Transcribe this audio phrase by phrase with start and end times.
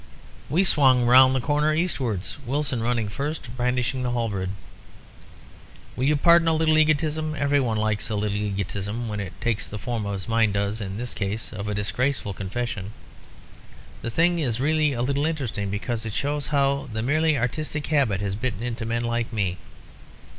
[0.49, 4.49] "We swung round the corner eastwards, Wilson running first, brandishing the halberd
[5.95, 7.35] "Will you pardon a little egotism?
[7.37, 10.97] Every one likes a little egotism, when it takes the form, as mine does in
[10.97, 12.93] this case, of a disgraceful confession.
[14.01, 18.21] The thing is really a little interesting, because it shows how the merely artistic habit
[18.21, 19.59] has bitten into men like me.